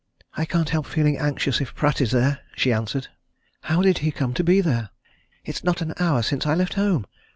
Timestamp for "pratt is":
1.75-2.09